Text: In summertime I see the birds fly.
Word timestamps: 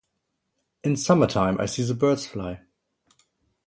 In 0.83 0.95
summertime 0.97 1.59
I 1.61 1.67
see 1.67 1.83
the 1.83 1.93
birds 1.93 2.25
fly. 2.25 2.61